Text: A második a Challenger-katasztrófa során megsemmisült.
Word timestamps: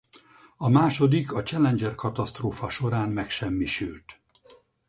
A 0.57 0.69
második 0.69 1.33
a 1.33 1.43
Challenger-katasztrófa 1.43 2.69
során 2.69 3.09
megsemmisült. 3.09 4.21